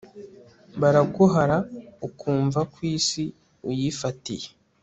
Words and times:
baraguhara 0.81 1.57
ukwumva 2.07 2.59
ko 2.73 2.79
isi 2.95 3.23
uyifatiye 3.69 4.47